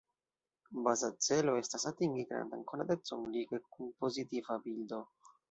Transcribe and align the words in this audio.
Baza 0.85 1.09
celo 1.25 1.53
estas 1.63 1.85
atingi 1.91 2.25
grandan 2.31 2.65
konatecon 2.73 3.29
lige 3.37 3.61
kun 3.69 3.95
pozitiva 4.01 4.61
bildo. 4.67 5.05